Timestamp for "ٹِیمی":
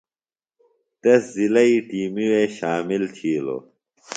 1.87-2.25